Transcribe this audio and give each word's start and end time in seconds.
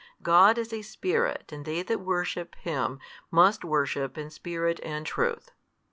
God 0.23 0.57
is 0.57 0.73
a 0.73 0.81
Spirit 0.81 1.51
and 1.51 1.63
they 1.63 1.83
that 1.83 1.99
worship 1.99 2.55
Him 2.55 2.97
must 3.29 3.63
worship 3.63 4.17
in 4.17 4.31
spirit 4.31 4.79
and 4.81 5.05
truth. 5.05 5.51